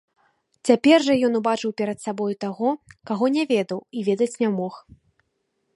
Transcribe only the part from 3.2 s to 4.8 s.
не ведаў і ведаць не мог.